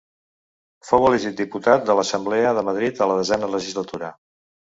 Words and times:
Fou 0.87 1.03
elegit 1.09 1.35
diputat 1.41 1.85
de 1.89 1.97
l'Assemblea 1.99 2.55
de 2.61 2.65
Madrid 2.71 3.03
a 3.03 3.09
la 3.13 3.19
desena 3.21 3.53
legislatura. 3.59 4.11